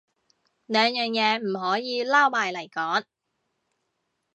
[0.65, 3.03] 兩樣嘢唔可以撈埋嚟講